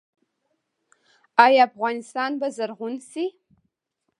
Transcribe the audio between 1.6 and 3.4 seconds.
افغانستان به زرغون شي؟